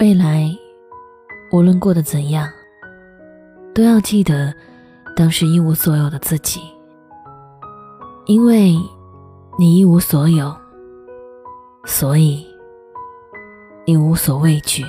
[0.00, 0.50] 未来，
[1.52, 2.50] 无论过得怎样，
[3.74, 4.50] 都要记得
[5.14, 6.58] 当时一无所有的自己，
[8.24, 8.74] 因为
[9.58, 10.56] 你一无所有，
[11.84, 12.46] 所以
[13.86, 14.82] 你无所畏惧。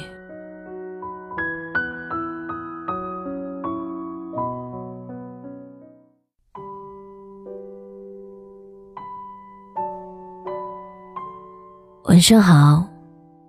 [12.05, 12.87] 晚上好，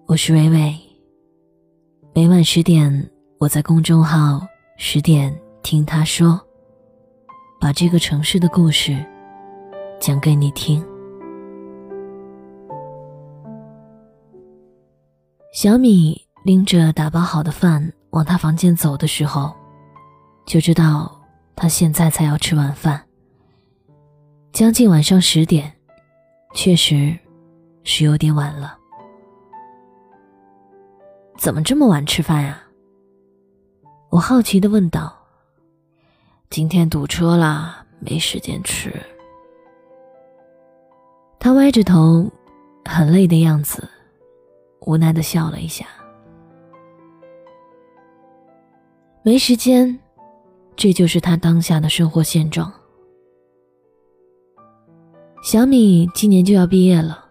[0.07, 0.92] 我是微微。
[2.15, 6.39] 每晚十点，我在公众号“十点听他说”，
[7.59, 9.03] 把这个城市的故事
[9.99, 10.85] 讲给你听。
[15.55, 19.51] 小米拎着打包好的饭往他房间走的时候，
[20.45, 21.19] 就知道
[21.57, 23.03] 他现在才要吃晚饭。
[24.53, 25.73] 将近晚上十点，
[26.53, 27.19] 确实
[27.85, 28.77] 是有点晚了。
[31.43, 32.63] 怎么这么晚吃饭呀？
[34.11, 35.13] 我好奇的问道。
[36.51, 38.95] 今天堵车了，没时间吃。
[41.41, 42.31] 他歪着头，
[42.85, 43.89] 很累的样子，
[44.83, 45.85] 无奈的笑了一下。
[49.25, 49.99] 没时间，
[50.77, 52.73] 这就是他当下的生活现状。
[55.43, 57.25] 小米今年就要毕业了，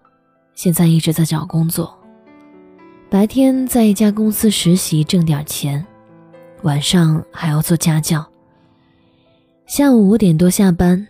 [0.54, 1.98] 现在一直在找工作。
[3.12, 5.86] 白天在一家公司实习挣点钱，
[6.62, 8.26] 晚上还要做家教。
[9.66, 11.06] 下午五点多下班，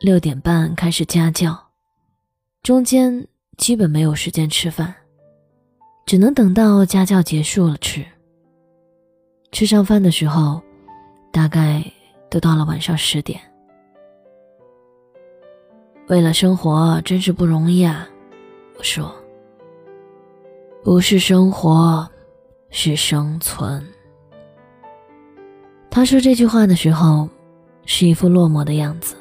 [0.00, 1.54] 六点半开始家教，
[2.62, 4.94] 中间基本没有时间吃饭，
[6.06, 8.02] 只能等到家教结束了吃。
[9.52, 10.62] 吃上饭的时候，
[11.30, 11.84] 大概
[12.30, 13.38] 都到了晚上十点。
[16.06, 18.08] 为了生活，真是不容易啊！
[18.78, 19.14] 我说。
[20.82, 22.08] 不是生活，
[22.70, 23.84] 是生存。
[25.90, 27.28] 他说这句话的时候，
[27.84, 29.16] 是一副落寞的样子。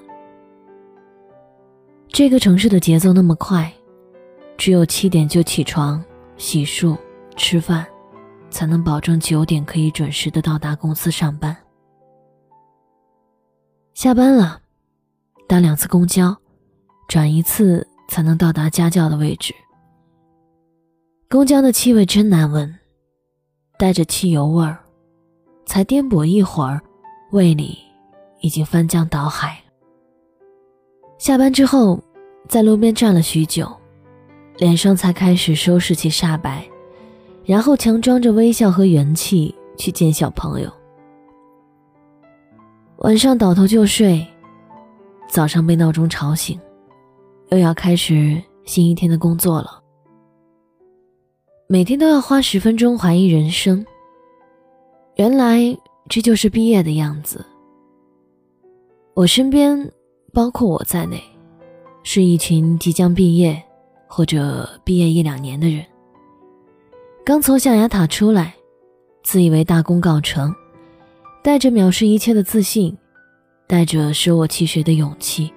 [2.09, 3.72] 这个城市的节奏那么快，
[4.57, 6.03] 只有七点就起床、
[6.38, 6.96] 洗漱、
[7.35, 7.85] 吃饭，
[8.50, 11.56] 才能保证九点可以准时的到达公司上班。
[13.94, 14.62] 下班了，
[15.47, 16.38] 搭两次公交，
[17.07, 19.53] 转一次才能到达家教的位置。
[21.30, 22.74] 公交的气味真难闻，
[23.78, 24.78] 带着汽油味儿，
[25.66, 26.80] 才颠簸一会儿，
[27.32, 27.78] 胃里
[28.40, 29.62] 已经翻江倒海。
[31.18, 32.02] 下班之后，
[32.48, 33.70] 在路边站了许久，
[34.58, 36.66] 脸上才开始收拾起煞白，
[37.44, 40.72] 然后强装着微笑和元气去见小朋友。
[43.00, 44.26] 晚上倒头就睡，
[45.28, 46.58] 早上被闹钟吵醒，
[47.50, 49.77] 又要开始新一天的工作了。
[51.69, 53.85] 每天都要花十分钟怀疑人生。
[55.16, 57.45] 原来这就是毕业的样子。
[59.13, 59.91] 我身边，
[60.31, 61.22] 包括我在内，
[62.03, 63.61] 是一群即将毕业
[64.07, 65.85] 或者毕业一两年的人。
[67.25, 68.55] 刚从象牙塔出来，
[69.22, 70.55] 自以为大功告成，
[71.44, 72.97] 带着藐视一切的自信，
[73.67, 75.51] 带着舍我其谁的勇气，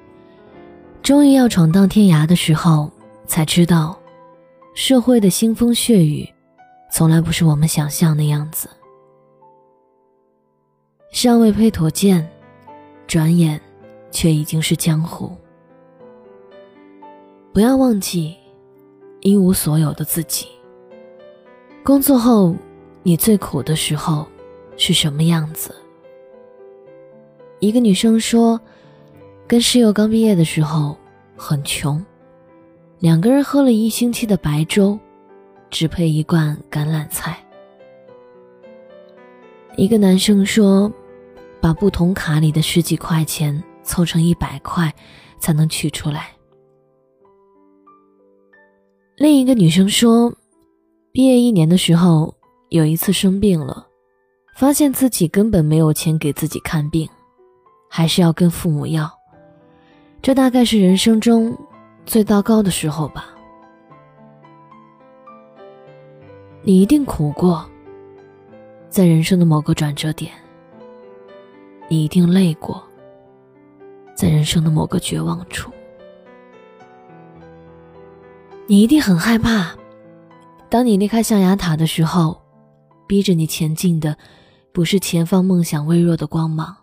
[1.04, 2.90] 终于要闯荡天涯的时候，
[3.28, 3.99] 才知道。
[4.74, 6.28] 社会的腥风血雨，
[6.92, 8.68] 从来不是我们想象的样子。
[11.10, 12.28] 尚未配妥剑，
[13.06, 13.60] 转眼
[14.10, 15.36] 却已经是江湖。
[17.52, 18.36] 不要忘记
[19.20, 20.46] 一无所有的自己。
[21.82, 22.54] 工作后，
[23.02, 24.26] 你最苦的时候
[24.76, 25.74] 是什么样子？
[27.58, 28.58] 一个女生说，
[29.48, 30.96] 跟室友刚毕业的时候
[31.36, 32.02] 很穷。
[33.00, 34.98] 两个人喝了一星期的白粥，
[35.70, 37.42] 只配一罐橄榄菜。
[39.78, 40.92] 一个男生说，
[41.62, 44.94] 把不同卡里的十几块钱凑成一百块，
[45.38, 46.28] 才能取出来。
[49.16, 50.30] 另一个女生说，
[51.10, 52.34] 毕业一年的时候，
[52.68, 53.86] 有一次生病了，
[54.56, 57.08] 发现自己根本没有钱给自己看病，
[57.88, 59.10] 还是要跟父母要。
[60.20, 61.56] 这大概是人生中。
[62.10, 63.26] 最糟糕的时候吧，
[66.60, 67.64] 你一定苦过，
[68.88, 70.32] 在人生的某个转折点，
[71.88, 72.82] 你一定累过，
[74.12, 75.70] 在人生的某个绝望处，
[78.66, 79.72] 你一定很害怕，
[80.68, 82.42] 当你离开象牙塔的时候，
[83.06, 84.16] 逼着你前进的，
[84.72, 86.76] 不是前方梦想微弱的光芒，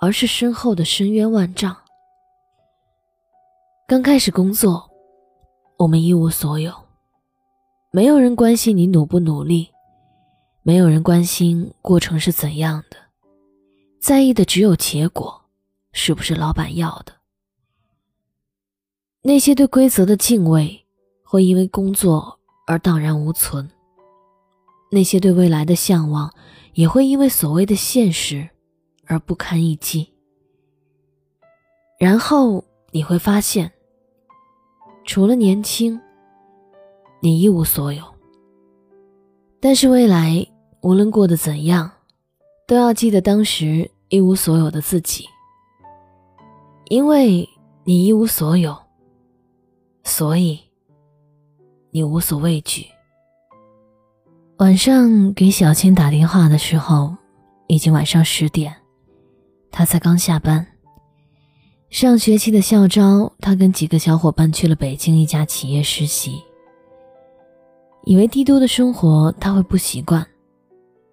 [0.00, 1.76] 而是身后的深渊万丈。
[3.86, 4.90] 刚开始工作，
[5.76, 6.72] 我们一无所有，
[7.90, 9.68] 没有人关心你努不努力，
[10.62, 12.96] 没有人关心过程是怎样的，
[14.00, 15.38] 在意的只有结果，
[15.92, 17.12] 是不是老板要的。
[19.20, 20.86] 那些对规则的敬畏，
[21.22, 23.68] 会因为工作而荡然无存；
[24.90, 26.32] 那些对未来的向往，
[26.72, 28.48] 也会因为所谓的现实
[29.04, 30.10] 而不堪一击。
[31.98, 33.70] 然后你会发现，
[35.04, 36.00] 除了年轻，
[37.20, 38.02] 你一无所有。
[39.60, 40.46] 但是未来
[40.82, 41.90] 无论过得怎样，
[42.66, 45.26] 都要记得当时一无所有的自己，
[46.88, 47.48] 因为
[47.84, 48.76] 你一无所有，
[50.02, 50.58] 所以
[51.90, 52.86] 你无所畏惧。
[54.58, 57.16] 晚上给小青打电话的时候，
[57.66, 58.74] 已经晚上十点，
[59.70, 60.66] 她才刚下班。
[61.94, 66.42] 上学期的校招，他跟几个小伙伴去了北京一家企业实习。
[68.02, 70.26] 以为帝都的生活他会不习惯，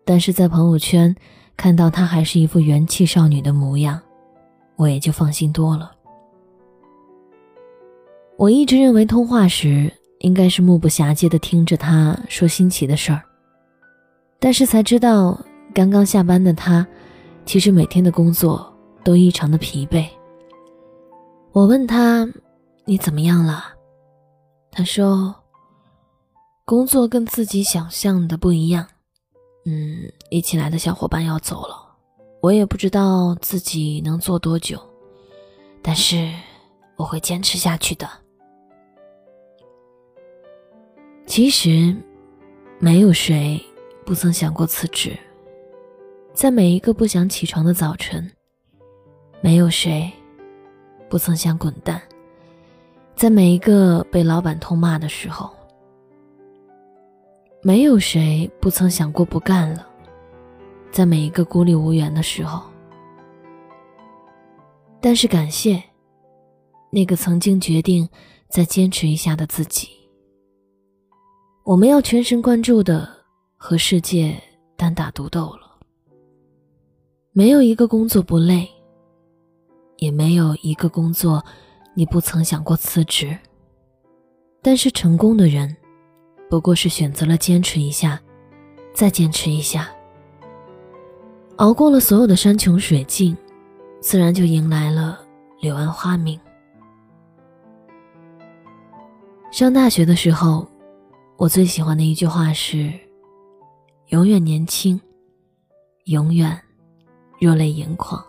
[0.04, 1.16] 但是在朋友圈
[1.56, 4.01] 看到他还是一副元气少女的模样，
[4.75, 5.92] 我也就放心多了。
[8.36, 13.22] 我一直认为通话时应该是目不暇接的听着他说新奇的事儿，
[14.39, 15.39] 但是才知道
[15.75, 16.88] 刚刚下班的他，
[17.45, 20.07] 其实每天的工作都异常的疲惫。
[21.51, 22.27] 我问他
[22.86, 23.74] ：“你怎么样了？”
[24.71, 25.36] 他说。
[26.63, 28.88] 工作跟自己想象的不一样，
[29.65, 31.75] 嗯，一起来的小伙伴要走了，
[32.39, 34.80] 我也不知道自己能做多久，
[35.81, 36.31] 但是
[36.95, 38.07] 我会坚持下去的。
[41.25, 41.94] 其实，
[42.80, 43.62] 没有谁
[44.06, 45.18] 不曾想过辞职，
[46.33, 48.31] 在每一个不想起床的早晨，
[49.42, 50.09] 没有谁
[51.12, 52.02] 不曾想滚蛋，
[53.18, 55.52] 在每一个被老板痛骂的时候。
[57.62, 59.86] 没有谁不曾想过不干了，
[60.90, 62.63] 在每一个孤立无援的时候。
[65.02, 65.84] 但是感谢
[66.90, 68.08] 那个曾经决定
[68.48, 69.90] 再坚持一下的自己。
[71.66, 73.06] 我们要全神贯注的
[73.58, 74.42] 和世界
[74.78, 75.78] 单打独斗了。
[77.34, 78.66] 没有一个工作不累，
[80.01, 81.42] 也没有一个工作
[81.94, 83.38] 你不曾想过辞职。
[84.62, 85.77] 但是成功的人。
[86.50, 88.19] 不过是选择了坚持一下，
[88.94, 89.89] 再坚持一下，
[91.56, 93.38] 熬过了所有的山穷水尽，
[94.01, 95.18] 自然就迎来了
[95.62, 96.38] 柳暗花明。
[99.50, 100.68] 上大学的时候，
[101.38, 102.92] 我最喜欢的一句话是
[104.12, 105.00] ：“永远年轻，
[106.07, 106.62] 永远
[107.39, 108.21] 热泪盈眶。”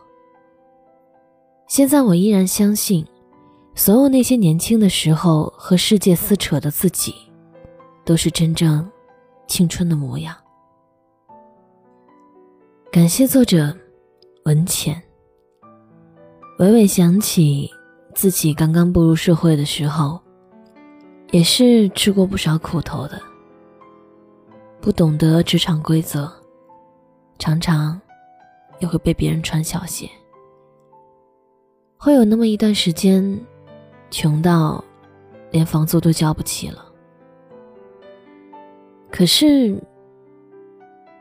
[1.73, 3.03] 现在我依然相信，
[3.75, 7.15] 所有那些年轻的时候和世界撕扯的自己。
[8.05, 8.87] 都是真正
[9.47, 10.37] 青春的模样。
[12.91, 13.75] 感谢作者
[14.45, 15.03] 文浅。
[16.59, 17.71] 娓娓想起
[18.15, 20.21] 自己刚刚步入社会的时候，
[21.31, 23.19] 也是吃过不少苦头的。
[24.79, 26.31] 不懂得职场规则，
[27.39, 27.99] 常常
[28.79, 30.07] 也会被别人穿小鞋。
[32.05, 33.23] 会有那么一段时间，
[34.11, 34.83] 穷到
[35.53, 36.85] 连房租都交不起了。
[39.09, 39.81] 可是，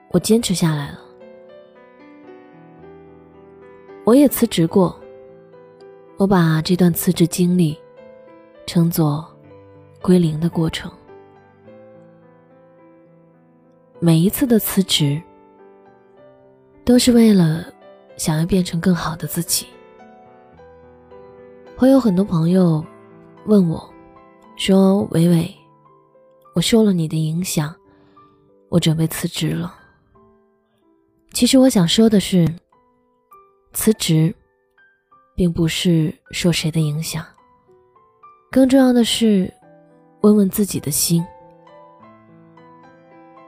[0.10, 1.00] 我坚持下来了。
[4.06, 5.00] 我也辞职过，
[6.18, 7.78] 我把这段辞职经历
[8.66, 9.24] 称作
[10.02, 10.92] “归零”的过程。
[14.00, 15.22] 每一次的辞职，
[16.84, 17.72] 都是为了
[18.18, 19.68] 想要变成更好的自己。
[21.82, 22.86] 会有很多朋友
[23.48, 23.92] 问我，
[24.56, 25.52] 说：“伟伟，
[26.54, 27.76] 我受了你的影响。”
[28.70, 29.74] 我准备辞职了。
[31.34, 32.48] 其实我想说的是，
[33.74, 34.32] 辞职，
[35.36, 37.26] 并不是受谁的影响。
[38.52, 39.52] 更重要的是，
[40.22, 41.26] 问问自己的心。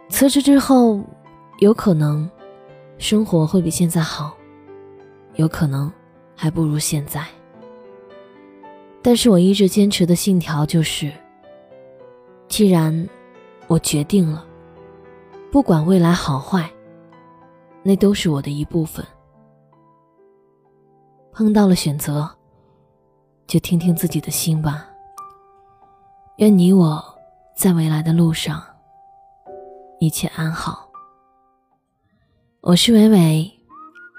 [0.09, 1.03] 辞职之后，
[1.59, 2.27] 有可能
[2.97, 4.35] 生活会比现在好，
[5.35, 5.93] 有可能
[6.35, 7.23] 还不如现在。
[9.03, 11.12] 但是我一直坚持的信条就是：
[12.48, 13.07] 既然
[13.67, 14.45] 我决定了。
[15.51, 16.67] 不管未来好坏，
[17.83, 19.05] 那都是我的一部分。
[21.31, 22.27] 碰到了选择，
[23.45, 24.88] 就听听自己的心吧。
[26.38, 27.03] 愿你我
[27.55, 28.63] 在未来的路上
[30.00, 30.89] 一切安好。
[32.62, 33.51] 我是伟伟，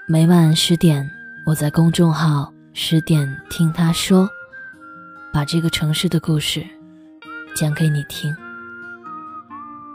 [0.07, 1.05] 每晚十点，
[1.49, 4.31] 我在公众号“十点听他说”，
[5.35, 6.65] 把这个城市的故事
[7.57, 8.33] 讲给你听。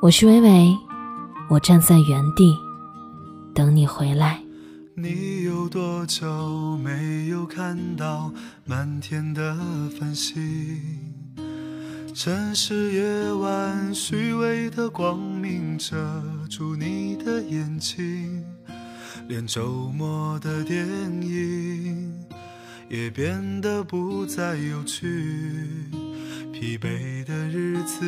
[0.01, 0.77] 我是伟伟。
[1.50, 2.53] 我站在原地，
[3.55, 4.43] 等你回来。
[4.96, 8.29] 你有多久没有看到
[8.65, 9.55] 满天的
[9.98, 10.77] 繁星？
[12.13, 15.96] 城市夜晚，虚伪的光明遮
[16.50, 18.43] 住你的眼睛，
[19.29, 20.86] 连周末的电
[21.22, 22.13] 影
[22.89, 25.05] 也变得不再有趣。
[26.51, 28.03] 疲惫的日子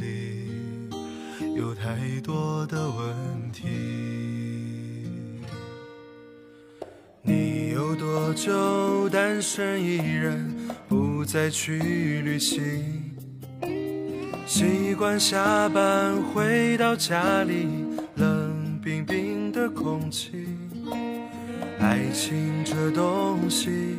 [0.00, 0.48] 里，
[1.54, 3.68] 有太多的问题。
[7.20, 10.56] 你有多久单身一人，
[10.88, 11.78] 不再去
[12.22, 13.14] 旅行？
[14.46, 17.68] 习惯下班回到家里，
[18.16, 20.46] 冷冰冰的空气。
[21.78, 23.98] 爱情这东西。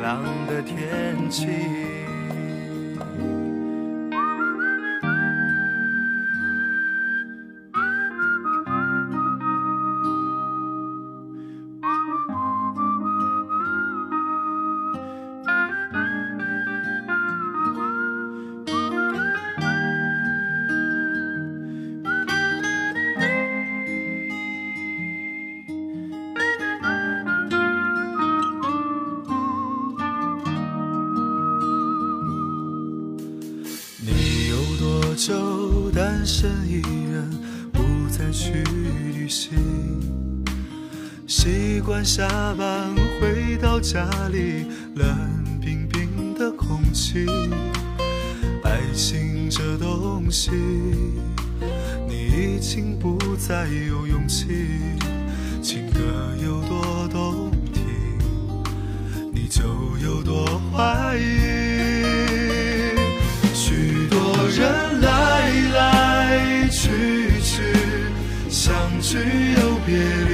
[0.00, 1.99] 朗的天气。
[36.32, 37.28] 身一人，
[37.72, 38.62] 不再去
[39.12, 39.58] 旅行。
[41.26, 45.08] 习惯下班回到家里，冷
[45.60, 47.26] 冰冰的空气。
[48.62, 50.52] 爱情这东西，
[52.08, 54.46] 你已经不再有勇气。
[55.60, 56.00] 情歌
[56.40, 57.39] 有多动
[69.10, 70.30] 聚又别离，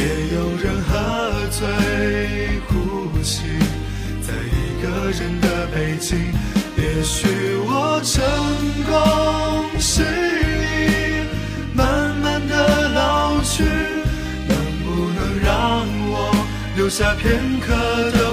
[0.34, 0.90] 有人喝
[1.50, 1.60] 醉
[2.66, 2.72] 哭
[3.22, 3.42] 泣，
[4.22, 6.32] 在一个人的北京。
[6.78, 7.28] 也许
[7.66, 8.24] 我成
[8.86, 11.26] 功失意，
[11.74, 13.64] 慢慢的老去，
[14.48, 16.34] 能不能让我
[16.74, 17.74] 留下片刻
[18.12, 18.32] 的